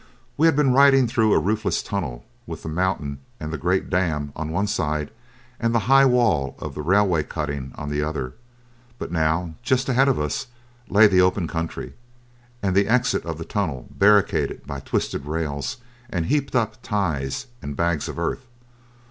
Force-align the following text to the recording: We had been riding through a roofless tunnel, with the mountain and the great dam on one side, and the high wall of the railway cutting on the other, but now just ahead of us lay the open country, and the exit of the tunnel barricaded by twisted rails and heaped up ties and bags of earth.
We 0.35 0.47
had 0.47 0.55
been 0.55 0.73
riding 0.73 1.05
through 1.07 1.31
a 1.31 1.37
roofless 1.37 1.83
tunnel, 1.83 2.25
with 2.47 2.63
the 2.63 2.69
mountain 2.69 3.19
and 3.39 3.53
the 3.53 3.57
great 3.59 3.87
dam 3.87 4.33
on 4.35 4.49
one 4.49 4.65
side, 4.65 5.11
and 5.59 5.75
the 5.75 5.81
high 5.85 6.07
wall 6.07 6.55
of 6.57 6.73
the 6.73 6.81
railway 6.81 7.21
cutting 7.21 7.71
on 7.75 7.91
the 7.91 8.01
other, 8.01 8.33
but 8.97 9.11
now 9.11 9.53
just 9.61 9.89
ahead 9.89 10.07
of 10.07 10.19
us 10.19 10.47
lay 10.89 11.05
the 11.05 11.21
open 11.21 11.47
country, 11.47 11.93
and 12.63 12.75
the 12.75 12.87
exit 12.87 13.23
of 13.27 13.37
the 13.37 13.45
tunnel 13.45 13.89
barricaded 13.91 14.65
by 14.65 14.79
twisted 14.79 15.27
rails 15.27 15.77
and 16.09 16.25
heaped 16.25 16.55
up 16.55 16.81
ties 16.81 17.45
and 17.61 17.77
bags 17.77 18.09
of 18.09 18.17
earth. 18.17 18.47